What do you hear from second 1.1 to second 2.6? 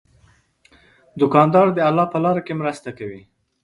دوکاندار د الله په لاره کې